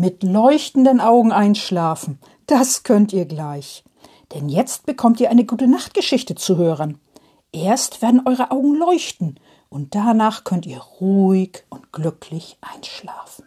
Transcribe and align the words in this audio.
Mit 0.00 0.22
leuchtenden 0.22 1.00
Augen 1.00 1.32
einschlafen, 1.32 2.20
das 2.46 2.84
könnt 2.84 3.12
ihr 3.12 3.24
gleich. 3.24 3.82
Denn 4.32 4.48
jetzt 4.48 4.86
bekommt 4.86 5.18
ihr 5.18 5.28
eine 5.28 5.44
gute 5.44 5.66
Nachtgeschichte 5.66 6.36
zu 6.36 6.56
hören. 6.56 7.00
Erst 7.50 8.00
werden 8.00 8.22
eure 8.24 8.52
Augen 8.52 8.76
leuchten 8.76 9.40
und 9.68 9.96
danach 9.96 10.44
könnt 10.44 10.66
ihr 10.66 10.78
ruhig 10.78 11.64
und 11.68 11.92
glücklich 11.92 12.58
einschlafen. 12.60 13.44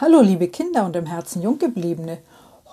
Hallo 0.00 0.20
liebe 0.20 0.46
Kinder 0.46 0.86
und 0.86 0.94
im 0.94 1.06
Herzen 1.06 1.42
Junggebliebene. 1.42 2.18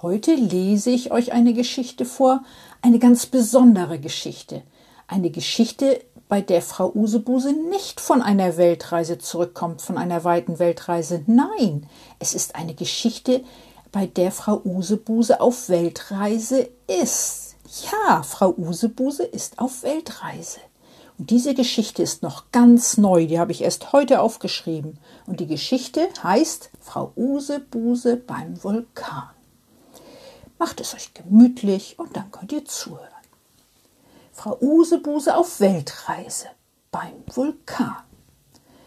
Heute 0.05 0.35
lese 0.35 0.91
ich 0.91 1.11
euch 1.11 1.31
eine 1.31 1.55
Geschichte 1.55 2.05
vor, 2.05 2.43
eine 2.83 2.99
ganz 2.99 3.25
besondere 3.25 3.97
Geschichte. 3.97 4.61
Eine 5.07 5.31
Geschichte, 5.31 5.99
bei 6.27 6.41
der 6.41 6.61
Frau 6.61 6.91
Usebuse 6.93 7.53
nicht 7.71 7.99
von 7.99 8.21
einer 8.21 8.55
Weltreise 8.55 9.17
zurückkommt, 9.17 9.81
von 9.81 9.97
einer 9.97 10.23
weiten 10.23 10.59
Weltreise. 10.59 11.23
Nein, 11.25 11.89
es 12.19 12.35
ist 12.35 12.53
eine 12.53 12.75
Geschichte, 12.75 13.43
bei 13.91 14.05
der 14.05 14.31
Frau 14.31 14.61
Usebuse 14.63 15.41
auf 15.41 15.69
Weltreise 15.69 16.69
ist. 17.01 17.55
Ja, 17.91 18.21
Frau 18.21 18.53
Usebuse 18.55 19.23
ist 19.23 19.57
auf 19.57 19.81
Weltreise. 19.81 20.59
Und 21.17 21.31
diese 21.31 21.55
Geschichte 21.55 22.03
ist 22.03 22.21
noch 22.21 22.51
ganz 22.51 22.99
neu, 22.99 23.25
die 23.25 23.39
habe 23.39 23.53
ich 23.53 23.63
erst 23.63 23.91
heute 23.91 24.21
aufgeschrieben. 24.21 24.99
Und 25.25 25.39
die 25.39 25.47
Geschichte 25.47 26.09
heißt 26.21 26.69
Frau 26.79 27.11
Usebuse 27.15 28.17
beim 28.17 28.63
Vulkan. 28.63 29.34
Macht 30.57 30.79
es 30.79 30.93
euch 30.93 31.13
gemütlich 31.13 31.99
und 31.99 32.15
dann 32.15 32.31
könnt 32.31 32.51
ihr 32.51 32.65
zuhören. 32.65 33.09
Frau 34.31 34.57
Usebuse 34.59 35.35
auf 35.35 35.59
Weltreise 35.59 36.47
beim 36.91 37.23
Vulkan. 37.33 37.95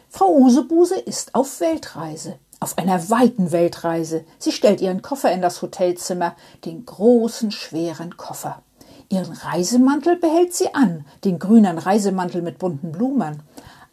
Frau 0.08 0.34
Usebuse 0.34 0.98
ist 0.98 1.34
auf 1.34 1.60
Weltreise, 1.60 2.38
auf 2.60 2.78
einer 2.78 3.10
weiten 3.10 3.52
Weltreise. 3.52 4.24
Sie 4.38 4.52
stellt 4.52 4.80
ihren 4.80 5.02
Koffer 5.02 5.30
in 5.32 5.42
das 5.42 5.60
Hotelzimmer, 5.60 6.34
den 6.64 6.86
großen, 6.86 7.50
schweren 7.50 8.16
Koffer. 8.16 8.62
Ihren 9.10 9.32
Reisemantel 9.32 10.16
behält 10.16 10.54
sie 10.54 10.74
an, 10.74 11.06
den 11.24 11.38
grünen 11.38 11.78
Reisemantel 11.78 12.42
mit 12.42 12.58
bunten 12.58 12.92
Blumen. 12.92 13.42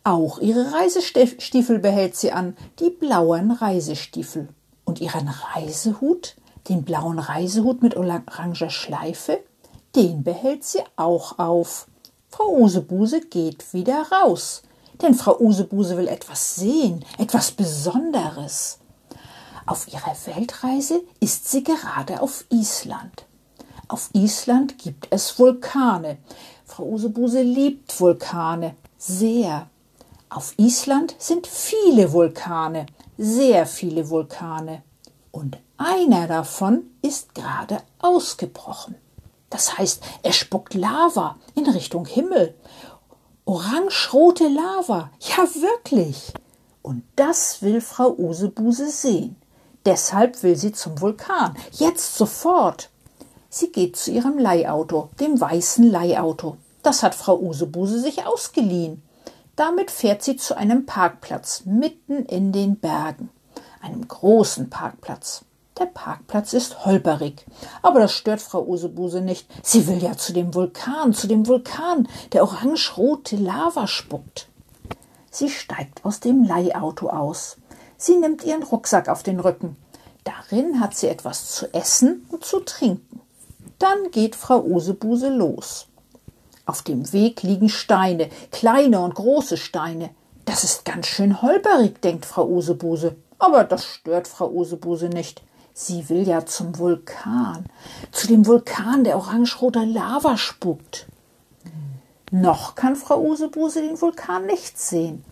Auch 0.03 0.39
ihre 0.39 0.73
Reisestiefel 0.73 1.79
behält 1.79 2.15
sie 2.15 2.31
an, 2.31 2.55
die 2.79 2.89
blauen 2.89 3.51
Reisestiefel. 3.51 4.49
Und 4.83 5.01
ihren 5.01 5.29
Reisehut, 5.29 6.35
den 6.67 6.83
blauen 6.83 7.19
Reisehut 7.19 7.81
mit 7.81 7.95
oranger 7.95 8.69
Schleife, 8.69 9.39
den 9.95 10.23
behält 10.23 10.63
sie 10.63 10.81
auch 10.95 11.39
auf. 11.39 11.87
Frau 12.29 12.49
Usebuse 12.57 13.21
geht 13.21 13.73
wieder 13.73 14.07
raus, 14.11 14.63
denn 15.01 15.13
Frau 15.13 15.39
Usebuse 15.39 15.95
will 15.97 16.07
etwas 16.07 16.55
sehen, 16.55 17.05
etwas 17.17 17.51
Besonderes. 17.51 18.79
Auf 19.65 19.87
ihrer 19.87 20.15
Weltreise 20.25 21.01
ist 21.19 21.49
sie 21.49 21.63
gerade 21.63 22.21
auf 22.21 22.45
Island. 22.49 23.25
Auf 23.87 24.09
Island 24.13 24.77
gibt 24.77 25.07
es 25.11 25.37
Vulkane. 25.39 26.17
Frau 26.65 26.83
Usebuse 26.83 27.41
liebt 27.41 27.99
Vulkane 27.99 28.75
sehr. 28.97 29.69
Auf 30.29 30.53
Island 30.57 31.15
sind 31.19 31.47
viele 31.47 32.11
Vulkane, 32.11 32.87
sehr 33.17 33.65
viele 33.65 34.09
Vulkane. 34.09 34.83
Und 35.35 35.57
einer 35.75 36.27
davon 36.27 36.83
ist 37.01 37.35
gerade 37.35 37.79
ausgebrochen. 37.99 38.95
Das 39.49 39.77
heißt, 39.77 40.01
er 40.23 40.31
spuckt 40.31 40.75
Lava 40.75 41.35
in 41.55 41.67
Richtung 41.67 42.05
Himmel. 42.05 42.55
Orangerote 43.43 44.47
Lava. 44.47 45.11
Ja, 45.19 45.43
wirklich. 45.61 46.31
Und 46.81 47.03
das 47.17 47.61
will 47.61 47.81
Frau 47.81 48.15
Usebuse 48.17 48.89
sehen. 48.89 49.35
Deshalb 49.85 50.41
will 50.41 50.55
sie 50.55 50.71
zum 50.71 51.01
Vulkan. 51.01 51.57
Jetzt 51.73 52.15
sofort. 52.15 52.89
Sie 53.49 53.73
geht 53.73 53.97
zu 53.97 54.11
ihrem 54.11 54.39
Leihauto, 54.39 55.09
dem 55.19 55.41
weißen 55.41 55.91
Leihauto. 55.91 56.55
Das 56.81 57.03
hat 57.03 57.13
Frau 57.13 57.37
Usebuse 57.37 57.99
sich 57.99 58.25
ausgeliehen. 58.25 59.03
Damit 59.57 59.91
fährt 59.91 60.23
sie 60.23 60.37
zu 60.37 60.55
einem 60.55 60.85
Parkplatz 60.85 61.63
mitten 61.65 62.23
in 62.23 62.53
den 62.53 62.77
Bergen, 62.77 63.29
einem 63.85 64.07
großen 64.07 64.69
Parkplatz. 64.69 65.45
Der 65.77 65.85
Parkplatz 65.85 66.53
ist 66.53 66.85
holperig, 66.85 67.45
aber 67.81 67.99
das 67.99 68.13
stört 68.13 68.41
Frau 68.41 68.65
Usebuse 68.65 69.21
nicht. 69.21 69.47
Sie 69.61 69.87
will 69.87 70.01
ja 70.01 70.15
zu 70.15 70.31
dem 70.31 70.53
Vulkan, 70.53 71.13
zu 71.13 71.27
dem 71.27 71.47
Vulkan, 71.47 72.07
der 72.31 72.43
orangerote 72.43 73.35
Lava 73.35 73.85
spuckt. 73.85 74.47
Sie 75.31 75.49
steigt 75.49 76.05
aus 76.05 76.21
dem 76.21 76.45
Leihauto 76.45 77.09
aus. 77.09 77.57
Sie 77.97 78.15
nimmt 78.15 78.45
ihren 78.45 78.63
Rucksack 78.63 79.09
auf 79.09 79.21
den 79.21 79.41
Rücken. 79.41 79.75
Darin 80.23 80.79
hat 80.79 80.95
sie 80.95 81.07
etwas 81.07 81.51
zu 81.51 81.73
essen 81.73 82.25
und 82.29 82.45
zu 82.45 82.61
trinken. 82.61 83.19
Dann 83.77 84.11
geht 84.11 84.37
Frau 84.37 84.63
Usebuse 84.63 85.29
los. 85.29 85.87
Auf 86.65 86.81
dem 86.83 87.11
Weg 87.11 87.43
liegen 87.43 87.67
Steine, 87.67 88.29
kleine 88.51 89.01
und 89.01 89.13
große 89.13 89.57
Steine. 89.57 90.09
Das 90.45 90.63
ist 90.63 90.85
ganz 90.85 91.07
schön 91.07 91.41
holperig, 91.41 92.01
denkt 92.01 92.25
Frau 92.25 92.47
Usebuse. 92.47 93.15
Aber 93.39 93.63
das 93.63 93.85
stört 93.85 94.27
Frau 94.27 94.49
Usebuse 94.49 95.09
nicht. 95.09 95.43
Sie 95.73 96.07
will 96.09 96.25
ja 96.27 96.45
zum 96.45 96.77
Vulkan, 96.77 97.65
zu 98.11 98.27
dem 98.27 98.45
Vulkan, 98.45 99.03
der 99.03 99.17
orangeroter 99.17 99.85
Lava 99.85 100.37
spuckt. 100.37 101.07
Noch 102.31 102.75
kann 102.75 102.95
Frau 102.95 103.21
Usebuse 103.21 103.81
den 103.81 103.99
Vulkan 103.99 104.45
nicht 104.45 104.79
sehen, 104.79 105.23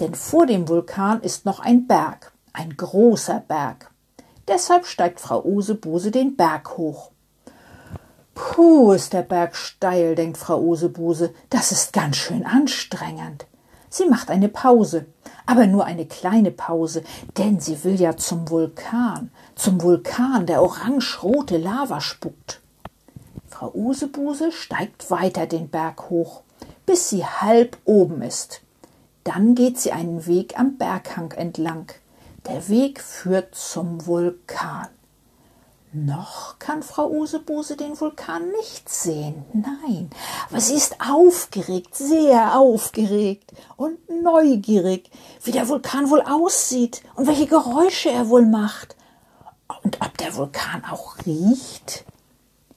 denn 0.00 0.14
vor 0.14 0.46
dem 0.46 0.68
Vulkan 0.68 1.20
ist 1.20 1.46
noch 1.46 1.60
ein 1.60 1.86
Berg, 1.86 2.32
ein 2.52 2.76
großer 2.76 3.44
Berg. 3.46 3.90
Deshalb 4.48 4.86
steigt 4.86 5.20
Frau 5.20 5.44
Usebuse 5.44 6.10
den 6.10 6.36
Berg 6.36 6.76
hoch. 6.76 7.12
Puh, 8.34 8.92
ist 8.92 9.12
der 9.12 9.22
Berg 9.22 9.54
steil, 9.54 10.16
denkt 10.16 10.36
Frau 10.36 10.60
Usebuse. 10.60 11.32
Das 11.50 11.72
ist 11.72 11.92
ganz 11.92 12.16
schön 12.16 12.44
anstrengend. 12.44 13.46
Sie 13.96 14.06
macht 14.06 14.28
eine 14.28 14.48
Pause, 14.48 15.06
aber 15.46 15.68
nur 15.68 15.84
eine 15.84 16.04
kleine 16.04 16.50
Pause, 16.50 17.04
denn 17.38 17.60
sie 17.60 17.84
will 17.84 18.00
ja 18.00 18.16
zum 18.16 18.50
Vulkan, 18.50 19.30
zum 19.54 19.80
Vulkan, 19.80 20.46
der 20.46 20.62
orangerote 20.62 21.58
Lava 21.58 22.00
spuckt. 22.00 22.60
Frau 23.46 23.70
Usebuse 23.72 24.50
steigt 24.50 25.12
weiter 25.12 25.46
den 25.46 25.68
Berg 25.68 26.10
hoch, 26.10 26.42
bis 26.86 27.08
sie 27.08 27.24
halb 27.24 27.76
oben 27.84 28.20
ist. 28.22 28.62
Dann 29.22 29.54
geht 29.54 29.78
sie 29.78 29.92
einen 29.92 30.26
Weg 30.26 30.58
am 30.58 30.76
Berghang 30.76 31.30
entlang. 31.30 31.86
Der 32.48 32.68
Weg 32.68 33.00
führt 33.00 33.54
zum 33.54 34.08
Vulkan. 34.08 34.88
Noch 35.96 36.58
kann 36.58 36.82
Frau 36.82 37.08
Usebuse 37.08 37.76
den 37.76 37.98
Vulkan 38.00 38.50
nicht 38.50 38.88
sehen. 38.88 39.44
Nein, 39.52 40.10
aber 40.50 40.60
sie 40.60 40.74
ist 40.74 40.96
aufgeregt, 41.00 41.94
sehr 41.94 42.58
aufgeregt 42.58 43.52
und 43.76 43.98
neugierig, 44.08 45.08
wie 45.44 45.52
der 45.52 45.68
Vulkan 45.68 46.10
wohl 46.10 46.22
aussieht 46.22 47.00
und 47.14 47.28
welche 47.28 47.46
Geräusche 47.46 48.10
er 48.10 48.28
wohl 48.28 48.44
macht. 48.44 48.96
Und 49.84 50.00
ob 50.00 50.18
der 50.18 50.34
Vulkan 50.34 50.84
auch 50.84 51.16
riecht? 51.24 52.04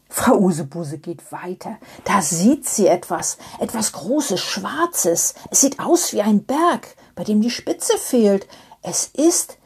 Frau 0.09 0.37
Usebuse 0.37 0.99
geht 0.99 1.31
weiter. 1.31 1.77
Da 2.03 2.21
sieht 2.21 2.69
sie 2.69 2.85
etwas, 2.85 3.39
etwas 3.59 3.93
Großes, 3.93 4.39
Schwarzes. 4.39 5.33
Es 5.49 5.61
sieht 5.61 5.79
aus 5.79 6.13
wie 6.13 6.21
ein 6.21 6.45
Berg, 6.45 6.95
bei 7.15 7.23
dem 7.23 7.41
die 7.41 7.49
Spitze 7.49 7.97
fehlt. 7.97 8.47
Es 8.83 9.07
ist 9.07 9.57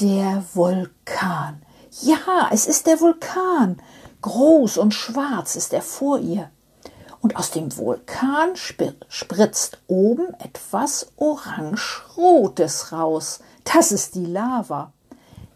der 0.00 0.42
Vulkan. 0.54 1.60
Ja, 2.02 2.48
es 2.50 2.66
ist 2.66 2.86
der 2.86 3.00
Vulkan. 3.00 3.80
Groß 4.20 4.78
und 4.78 4.92
schwarz 4.92 5.56
ist 5.56 5.72
er 5.72 5.82
vor 5.82 6.18
ihr. 6.18 6.50
Und 7.20 7.36
aus 7.36 7.50
dem 7.50 7.76
Vulkan 7.76 8.54
spritzt 8.54 9.78
oben 9.86 10.34
etwas 10.38 11.12
Orangerotes 11.16 12.92
raus. 12.92 13.40
Das 13.64 13.90
ist 13.90 14.14
die 14.14 14.26
Lava. 14.26 14.92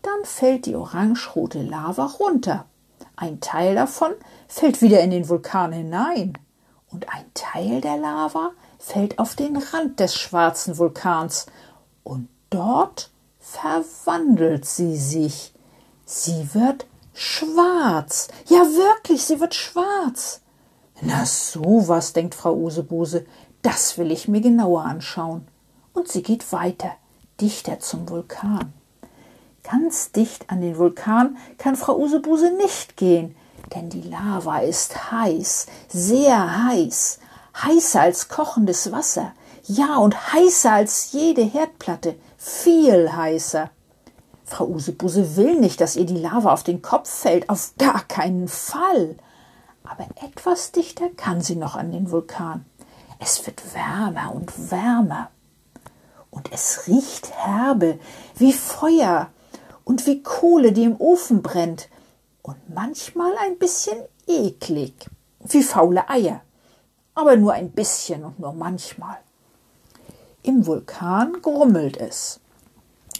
Dann 0.02 0.24
fällt 0.24 0.66
die 0.66 0.74
orangerote 0.74 1.62
Lava 1.62 2.06
runter. 2.06 2.64
Ein 3.14 3.40
Teil 3.40 3.74
davon 3.74 4.12
fällt 4.48 4.82
wieder 4.82 5.00
in 5.00 5.10
den 5.10 5.28
Vulkan 5.28 5.72
hinein. 5.72 6.32
Und 6.90 7.08
ein 7.08 7.24
Teil 7.34 7.80
der 7.80 7.98
Lava 7.98 8.50
fällt 8.78 9.18
auf 9.18 9.36
den 9.36 9.56
Rand 9.56 10.00
des 10.00 10.16
schwarzen 10.16 10.78
Vulkans. 10.78 11.46
Und 12.02 12.28
dort 12.50 13.10
verwandelt 13.38 14.64
sie 14.64 14.96
sich 14.96 15.51
Sie 16.04 16.54
wird 16.54 16.86
schwarz. 17.14 18.28
Ja, 18.46 18.58
wirklich, 18.60 19.24
sie 19.24 19.40
wird 19.40 19.54
schwarz. 19.54 20.40
Na, 21.00 21.24
so 21.26 21.88
was, 21.88 22.12
denkt 22.12 22.34
Frau 22.34 22.54
Usebuse, 22.54 23.26
das 23.62 23.98
will 23.98 24.10
ich 24.10 24.28
mir 24.28 24.40
genauer 24.40 24.84
anschauen. 24.84 25.46
Und 25.92 26.08
sie 26.08 26.22
geht 26.22 26.52
weiter, 26.52 26.92
dichter 27.40 27.80
zum 27.80 28.08
Vulkan. 28.08 28.72
Ganz 29.62 30.12
dicht 30.12 30.50
an 30.50 30.60
den 30.60 30.76
Vulkan 30.76 31.36
kann 31.58 31.76
Frau 31.76 31.96
Usebuse 31.96 32.50
nicht 32.56 32.96
gehen, 32.96 33.36
denn 33.74 33.90
die 33.90 34.02
Lava 34.02 34.58
ist 34.58 35.12
heiß, 35.12 35.66
sehr 35.88 36.66
heiß, 36.66 37.20
heißer 37.62 38.00
als 38.00 38.28
kochendes 38.28 38.90
Wasser, 38.90 39.32
ja 39.64 39.96
und 39.96 40.32
heißer 40.32 40.72
als 40.72 41.12
jede 41.12 41.42
Herdplatte, 41.42 42.16
viel 42.36 43.12
heißer. 43.14 43.70
Frau 44.52 44.66
Usebuse 44.66 45.36
will 45.36 45.58
nicht, 45.58 45.80
dass 45.80 45.96
ihr 45.96 46.04
die 46.04 46.18
Lava 46.18 46.52
auf 46.52 46.62
den 46.62 46.82
Kopf 46.82 47.08
fällt, 47.08 47.48
auf 47.48 47.72
gar 47.78 48.04
keinen 48.04 48.48
Fall. 48.48 49.16
Aber 49.82 50.06
etwas 50.22 50.72
dichter 50.72 51.08
kann 51.16 51.40
sie 51.40 51.56
noch 51.56 51.74
an 51.74 51.90
den 51.90 52.10
Vulkan. 52.10 52.66
Es 53.18 53.46
wird 53.46 53.62
wärmer 53.74 54.34
und 54.34 54.70
wärmer. 54.70 55.30
Und 56.30 56.52
es 56.52 56.86
riecht 56.86 57.32
herbe, 57.32 57.98
wie 58.36 58.52
Feuer 58.52 59.30
und 59.84 60.06
wie 60.06 60.22
Kohle, 60.22 60.72
die 60.72 60.84
im 60.84 61.00
Ofen 61.00 61.40
brennt. 61.40 61.88
Und 62.42 62.56
manchmal 62.68 63.32
ein 63.46 63.56
bisschen 63.56 63.96
eklig, 64.26 65.08
wie 65.40 65.62
faule 65.62 66.10
Eier. 66.10 66.42
Aber 67.14 67.36
nur 67.36 67.54
ein 67.54 67.70
bisschen 67.70 68.22
und 68.22 68.38
nur 68.38 68.52
manchmal. 68.52 69.16
Im 70.42 70.66
Vulkan 70.66 71.40
grummelt 71.40 71.96
es. 71.96 72.41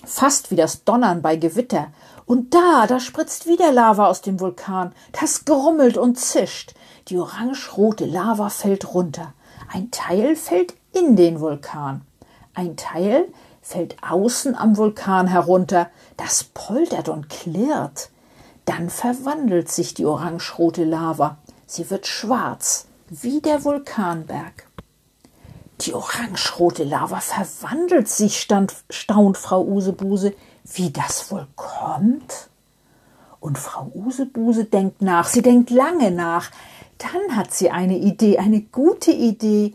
Fast 0.05 0.51
wie 0.51 0.57
das 0.57 0.85
Donnern 0.85 1.23
bei 1.23 1.37
Gewitter. 1.37 1.89
Und 2.27 2.55
da, 2.55 2.87
da 2.87 3.01
spritzt 3.01 3.47
wieder 3.47 3.73
Lava 3.73 4.07
aus 4.07 4.21
dem 4.21 4.41
Vulkan. 4.41 4.93
Das 5.13 5.45
grummelt 5.45 5.97
und 5.97 6.19
zischt. 6.19 6.75
Die 7.09 7.19
orange-rote 7.19 8.05
Lava 8.05 8.49
fällt 8.49 8.95
runter. 8.95 9.35
Ein 9.73 9.91
Teil 9.91 10.37
fällt 10.37 10.75
in 10.93 11.17
den 11.17 11.41
Vulkan. 11.41 12.03
Ein 12.55 12.77
Teil 12.77 13.29
fällt 13.61 13.97
außen 14.03 14.57
am 14.57 14.77
Vulkan 14.77 15.27
herunter. 15.27 15.89
Das 16.17 16.45
poltert 16.45 17.09
und 17.09 17.29
klirrt. 17.29 18.11
Dann 18.65 18.91
verwandelt 18.91 19.71
sich 19.71 19.95
die 19.95 20.07
orange-rote 20.07 20.85
Lava. 20.85 21.39
Sie 21.67 21.91
wird 21.91 22.07
schwarz, 22.07 22.87
wie 23.09 23.41
der 23.41 23.65
Vulkanberg. 23.65 24.67
Die 25.83 25.95
orange-rote 25.95 26.85
Lava 26.85 27.19
verwandelt 27.19 28.09
sich, 28.09 28.41
stand, 28.41 28.73
staunt 28.89 29.37
Frau 29.37 29.65
Usebuse, 29.65 30.33
wie 30.65 30.91
das 30.91 31.33
wohl 31.33 31.49
kommt. 31.57 32.51
Und 33.41 33.59
Frau 33.59 33.91
Usebuse 33.93 34.67
denkt 34.67 35.03
nach, 35.03 35.27
sie 35.27 35.43
denkt 35.43 35.71
lange 35.71 36.13
nach. 36.13 36.53
Dann 36.99 37.37
hat 37.37 37.53
sie 37.53 37.71
eine 37.71 37.99
Idee, 37.99 38.39
eine 38.39 38.61
gute 38.61 39.11
Idee. 39.11 39.75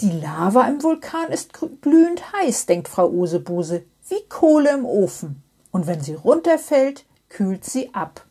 Die 0.00 0.10
Lava 0.10 0.66
im 0.68 0.82
Vulkan 0.82 1.30
ist 1.30 1.52
glühend 1.82 2.22
heiß, 2.32 2.64
denkt 2.64 2.88
Frau 2.88 3.10
Usebuse, 3.10 3.84
wie 4.08 4.26
Kohle 4.30 4.70
im 4.70 4.86
Ofen. 4.86 5.42
Und 5.70 5.86
wenn 5.86 6.00
sie 6.00 6.14
runterfällt, 6.14 7.04
kühlt 7.28 7.66
sie 7.66 7.92
ab. 7.94 8.24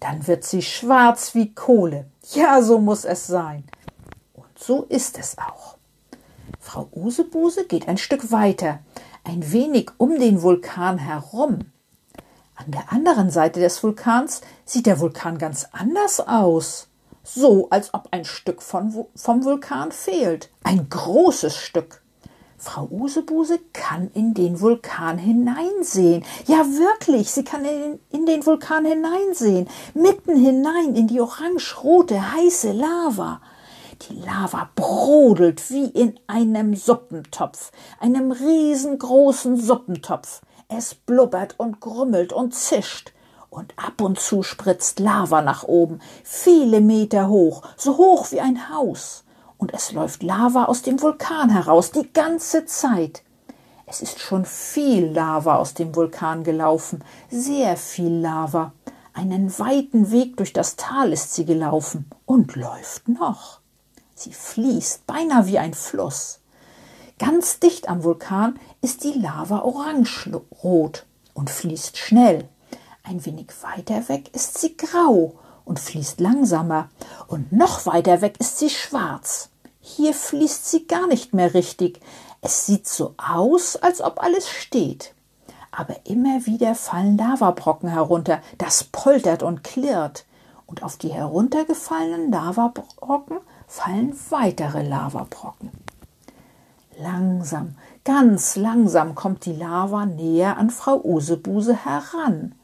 Dann 0.00 0.26
wird 0.26 0.44
sie 0.44 0.62
schwarz 0.62 1.34
wie 1.34 1.54
Kohle. 1.54 2.06
Ja, 2.32 2.62
so 2.62 2.78
muss 2.78 3.04
es 3.04 3.26
sein. 3.26 3.64
Und 4.32 4.58
so 4.58 4.84
ist 4.84 5.18
es 5.18 5.36
auch. 5.36 5.75
Frau 6.66 6.88
Usebuse 6.92 7.64
geht 7.66 7.86
ein 7.86 7.96
Stück 7.96 8.32
weiter, 8.32 8.80
ein 9.22 9.52
wenig 9.52 9.92
um 9.98 10.18
den 10.18 10.42
Vulkan 10.42 10.98
herum. 10.98 11.60
An 12.56 12.72
der 12.72 12.92
anderen 12.92 13.30
Seite 13.30 13.60
des 13.60 13.80
Vulkans 13.84 14.40
sieht 14.64 14.86
der 14.86 14.98
Vulkan 14.98 15.38
ganz 15.38 15.68
anders 15.70 16.18
aus 16.26 16.88
so 17.22 17.68
als 17.70 17.92
ob 17.94 18.08
ein 18.10 18.24
Stück 18.24 18.62
von, 18.62 19.06
vom 19.14 19.44
Vulkan 19.44 19.92
fehlt. 19.92 20.50
Ein 20.62 20.88
großes 20.88 21.56
Stück. 21.56 22.02
Frau 22.58 22.88
Usebuse 22.90 23.58
kann 23.72 24.10
in 24.14 24.34
den 24.34 24.60
Vulkan 24.60 25.18
hineinsehen. 25.18 26.24
Ja, 26.46 26.64
wirklich, 26.66 27.30
sie 27.30 27.44
kann 27.44 27.64
in, 27.64 28.00
in 28.10 28.26
den 28.26 28.46
Vulkan 28.46 28.84
hineinsehen. 28.84 29.68
Mitten 29.94 30.36
hinein 30.36 30.94
in 30.94 31.06
die 31.06 31.20
orange-rote, 31.20 32.32
heiße 32.32 32.72
Lava. 32.72 33.40
Die 34.02 34.14
Lava 34.14 34.68
brodelt 34.74 35.70
wie 35.70 35.86
in 35.86 36.18
einem 36.26 36.74
Suppentopf, 36.74 37.72
einem 37.98 38.30
riesengroßen 38.30 39.56
Suppentopf. 39.56 40.42
Es 40.68 40.94
blubbert 40.94 41.54
und 41.58 41.80
grummelt 41.80 42.32
und 42.32 42.54
zischt 42.54 43.12
und 43.56 43.72
ab 43.76 44.00
und 44.00 44.20
zu 44.20 44.42
spritzt 44.42 45.00
Lava 45.00 45.40
nach 45.40 45.64
oben, 45.64 46.00
viele 46.22 46.80
Meter 46.80 47.28
hoch, 47.28 47.62
so 47.76 47.96
hoch 47.96 48.30
wie 48.30 48.40
ein 48.40 48.68
Haus. 48.70 49.24
Und 49.56 49.72
es 49.72 49.92
läuft 49.92 50.22
Lava 50.22 50.64
aus 50.64 50.82
dem 50.82 51.00
Vulkan 51.00 51.48
heraus, 51.48 51.90
die 51.90 52.12
ganze 52.12 52.66
Zeit. 52.66 53.22
Es 53.86 54.02
ist 54.02 54.20
schon 54.20 54.44
viel 54.44 55.06
Lava 55.06 55.56
aus 55.56 55.72
dem 55.72 55.94
Vulkan 55.94 56.44
gelaufen, 56.44 57.02
sehr 57.30 57.76
viel 57.76 58.12
Lava. 58.12 58.72
Einen 59.14 59.58
weiten 59.58 60.10
Weg 60.10 60.36
durch 60.36 60.52
das 60.52 60.76
Tal 60.76 61.12
ist 61.12 61.34
sie 61.34 61.46
gelaufen 61.46 62.10
und 62.26 62.54
läuft 62.56 63.08
noch. 63.08 63.60
Sie 64.18 64.32
fließt 64.32 65.06
beinahe 65.06 65.46
wie 65.46 65.58
ein 65.58 65.74
Fluss. 65.74 66.40
Ganz 67.18 67.60
dicht 67.60 67.88
am 67.88 68.02
Vulkan 68.02 68.58
ist 68.80 69.04
die 69.04 69.12
Lava 69.12 69.60
orangerot 69.60 71.04
und 71.34 71.50
fließt 71.50 71.98
schnell. 71.98 72.48
Ein 73.02 73.24
wenig 73.26 73.48
weiter 73.60 74.08
weg 74.08 74.34
ist 74.34 74.58
sie 74.58 74.74
grau 74.74 75.34
und 75.66 75.78
fließt 75.78 76.18
langsamer, 76.20 76.88
und 77.26 77.52
noch 77.52 77.84
weiter 77.84 78.22
weg 78.22 78.36
ist 78.38 78.58
sie 78.58 78.70
schwarz. 78.70 79.50
Hier 79.80 80.14
fließt 80.14 80.66
sie 80.70 80.86
gar 80.86 81.06
nicht 81.08 81.34
mehr 81.34 81.52
richtig. 81.52 82.00
Es 82.40 82.64
sieht 82.64 82.88
so 82.88 83.14
aus, 83.18 83.76
als 83.76 84.00
ob 84.00 84.22
alles 84.22 84.48
steht. 84.48 85.12
Aber 85.70 85.94
immer 86.04 86.46
wieder 86.46 86.74
fallen 86.74 87.18
Lavabrocken 87.18 87.90
herunter, 87.90 88.40
das 88.56 88.84
poltert 88.84 89.42
und 89.42 89.62
klirrt, 89.62 90.24
und 90.64 90.82
auf 90.82 90.96
die 90.96 91.12
heruntergefallenen 91.12 92.32
Lavabrocken 92.32 93.38
fallen 93.66 94.16
weitere 94.30 94.82
Lavabrocken. 94.82 95.70
Langsam, 96.98 97.76
ganz 98.04 98.56
langsam 98.56 99.14
kommt 99.14 99.44
die 99.44 99.52
Lava 99.52 100.06
näher 100.06 100.56
an 100.56 100.70
Frau 100.70 101.00
Usebuse 101.04 101.84
heran. 101.84 102.54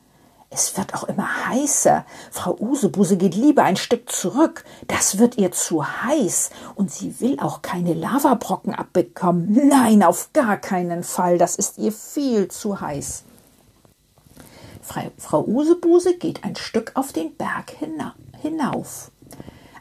Es 0.54 0.76
wird 0.76 0.94
auch 0.94 1.04
immer 1.04 1.48
heißer. 1.48 2.04
Frau 2.30 2.54
Usebuse 2.58 3.16
geht 3.16 3.34
lieber 3.34 3.62
ein 3.62 3.76
Stück 3.76 4.12
zurück. 4.12 4.64
Das 4.86 5.18
wird 5.18 5.38
ihr 5.38 5.50
zu 5.50 5.82
heiß. 5.82 6.50
Und 6.74 6.90
sie 6.90 7.20
will 7.20 7.40
auch 7.40 7.62
keine 7.62 7.94
Lavabrocken 7.94 8.74
abbekommen. 8.74 9.68
Nein, 9.68 10.02
auf 10.02 10.30
gar 10.34 10.58
keinen 10.58 11.04
Fall. 11.04 11.38
Das 11.38 11.56
ist 11.56 11.78
ihr 11.78 11.90
viel 11.90 12.48
zu 12.48 12.82
heiß. 12.82 13.24
Frau 15.16 15.44
Usebuse 15.46 16.18
geht 16.18 16.44
ein 16.44 16.56
Stück 16.56 16.92
auf 16.96 17.12
den 17.12 17.34
Berg 17.34 17.74
hinauf. 18.42 19.10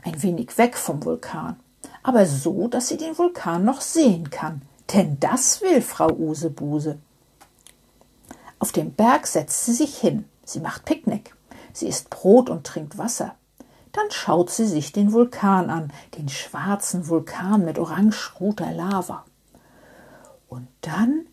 Ein 0.03 0.22
wenig 0.24 0.58
weg 0.58 0.77
vom 0.77 1.03
Vulkan. 1.03 1.60
Aber 2.03 2.25
so, 2.25 2.67
dass 2.67 2.88
sie 2.88 2.98
den 2.98 3.17
Vulkan 3.17 3.63
noch 3.63 3.81
sehen 3.81 4.29
kann. 4.29 4.62
Denn 4.93 5.20
das 5.20 5.62
will 5.62 5.81
Frau 5.81 6.12
Usebuse. 6.12 6.98
Auf 8.60 8.72
dem 8.72 8.93
Berg 8.93 9.27
setzt 9.27 9.65
sie 9.65 9.74
sich 9.74 9.98
hin. 9.98 10.25
Sie 10.43 10.60
macht 10.60 10.86
Picknick. 10.86 11.36
Sie 11.74 11.88
isst 11.88 12.10
Brot 12.10 12.50
und 12.50 12.65
trinkt 12.65 12.98
Wasser. 12.98 13.36
Dann 13.91 14.10
schaut 14.10 14.50
sie 14.50 14.65
sich 14.65 14.91
den 14.91 15.12
Vulkan 15.12 15.70
an, 15.70 15.91
den 16.17 16.29
schwarzen 16.29 17.08
Vulkan 17.08 17.65
mit 17.65 17.77
orange-roter 17.77 18.72
Lava. 18.72 19.25
Und 20.48 20.67
dann 20.81 21.25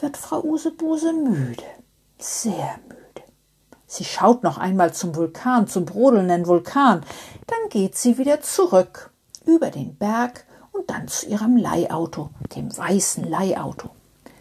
wird 0.00 0.16
Frau 0.16 0.42
Usebuse 0.42 1.12
müde, 1.12 1.64
sehr 2.18 2.78
müde. 2.88 3.01
Sie 3.92 4.04
schaut 4.06 4.42
noch 4.42 4.56
einmal 4.56 4.94
zum 4.94 5.14
Vulkan, 5.14 5.66
zum 5.68 5.84
brodelnden 5.84 6.46
Vulkan, 6.46 7.04
dann 7.46 7.68
geht 7.68 7.94
sie 7.94 8.16
wieder 8.16 8.40
zurück 8.40 9.10
über 9.44 9.70
den 9.70 9.96
Berg 9.96 10.46
und 10.72 10.88
dann 10.88 11.08
zu 11.08 11.26
ihrem 11.26 11.58
Leihauto, 11.58 12.30
dem 12.56 12.74
weißen 12.74 13.22
Leihauto. 13.22 13.90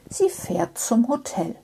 Sie 0.07 0.29
fährt 0.29 0.77
zum 0.77 1.09
Hotel. 1.09 1.57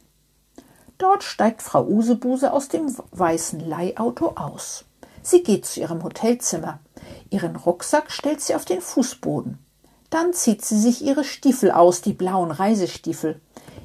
Dort 0.97 1.23
steigt 1.23 1.61
Frau 1.61 1.85
Usebuse 1.85 2.51
aus 2.51 2.67
dem 2.67 2.93
weißen 3.11 3.61
Leihauto 3.61 4.33
aus. 4.35 4.83
Sie 5.21 5.41
geht 5.41 5.65
zu 5.65 5.79
ihrem 5.79 6.03
Hotelzimmer. 6.03 6.79
Ihren 7.29 7.55
Rucksack 7.55 8.11
stellt 8.11 8.41
sie 8.41 8.55
auf 8.55 8.65
den 8.65 8.81
Fußboden. 8.81 9.59
Dann 10.09 10.33
zieht 10.33 10.65
sie 10.65 10.77
sich 10.77 11.05
ihre 11.05 11.23
Stiefel 11.23 11.71
aus, 11.71 12.01
die 12.01 12.11
blauen 12.11 12.51
Reisestiefel. 12.51 13.39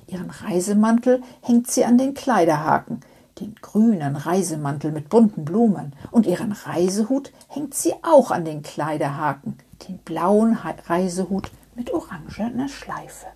Ihren 0.08 0.30
Reisemantel 0.30 1.22
hängt 1.40 1.70
sie 1.70 1.84
an 1.84 1.98
den 1.98 2.14
Kleiderhaken, 2.14 3.00
den 3.42 3.56
grünen 3.60 4.16
Reisemantel 4.16 4.92
mit 4.92 5.08
bunten 5.08 5.44
Blumen, 5.44 5.92
und 6.10 6.26
ihren 6.26 6.52
Reisehut 6.52 7.32
hängt 7.48 7.74
sie 7.74 7.92
auch 8.02 8.30
an 8.30 8.44
den 8.44 8.62
Kleiderhaken, 8.62 9.58
den 9.88 9.98
blauen 9.98 10.56
Reisehut 10.86 11.50
mit 11.74 11.92
orangener 11.92 12.68
Schleife. 12.68 13.26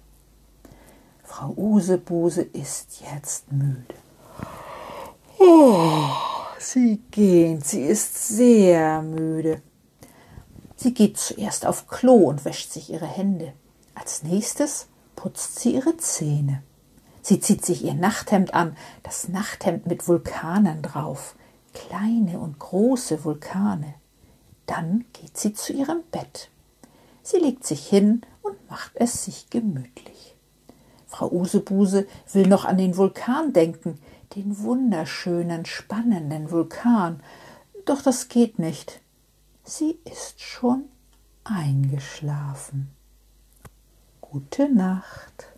Frau 1.25 1.53
Usebuse 1.57 2.43
ist 2.43 3.03
jetzt 3.13 3.51
müde. 3.51 3.95
Oh, 5.39 6.09
sie 6.59 7.03
geht, 7.11 7.67
sie 7.67 7.83
ist 7.83 8.29
sehr 8.29 9.03
müde. 9.03 9.61
Sie 10.77 10.95
geht 10.95 11.19
zuerst 11.19 11.67
auf 11.67 11.89
Klo 11.89 12.15
und 12.15 12.45
wäscht 12.45 12.73
sich 12.73 12.91
ihre 12.91 13.07
Hände. 13.07 13.53
Als 13.95 14.23
nächstes 14.23 14.87
putzt 15.17 15.59
sie 15.59 15.75
ihre 15.75 15.97
Zähne. 15.97 16.63
Sie 17.26 17.40
zieht 17.40 17.64
sich 17.64 17.83
ihr 17.83 17.95
Nachthemd 17.95 18.54
an, 18.54 18.76
das 19.02 19.26
Nachthemd 19.26 19.88
mit 19.88 20.06
Vulkanen 20.06 20.80
drauf. 20.80 21.35
kleine 21.75 22.38
und 22.38 22.61
große 22.61 23.25
Vulkane. 23.25 23.95
Dann 24.66 25.04
geht 25.12 25.37
sie 25.37 25.52
zu 25.52 25.73
ihrem 25.73 26.04
Bett. 26.12 26.50
Sie 27.25 27.38
legt 27.38 27.66
sich 27.66 27.85
hin 27.85 28.21
und 28.42 28.71
macht 28.71 28.92
es 28.95 29.25
sich 29.25 29.50
gemütlich. 29.50 30.37
Frau 31.09 31.28
Usebuse 31.33 32.06
will 32.33 32.47
noch 32.47 32.64
an 32.64 32.78
den 32.78 32.97
Vulkan 32.97 33.52
denken, 33.52 33.99
den 34.37 34.61
wunderschönen, 34.61 35.66
spannenden 35.66 36.52
Vulkan, 36.52 37.21
doch 37.87 38.02
das 38.02 38.28
geht 38.28 38.61
nicht. 38.61 39.00
Sie 39.64 39.99
ist 40.04 40.40
schon 40.40 40.85
eingeschlafen. 41.42 42.88
Gute 44.21 44.73
Nacht. 44.73 45.56